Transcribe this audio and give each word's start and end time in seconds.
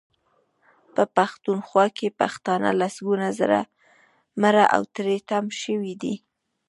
په 0.95 1.03
پښتونخوا 1.17 1.85
کې 1.97 2.15
پښتانه 2.19 2.69
لسګونه 2.81 3.27
زره 3.39 3.59
مړه 4.41 4.65
او 4.75 4.81
تري 4.95 5.17
تم 5.29 5.45
شوي 5.61 5.93
دي. 6.01 6.15